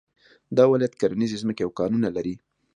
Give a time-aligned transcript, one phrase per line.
[0.57, 2.35] دا ولایت کرنيزې ځمکې او کانونه لري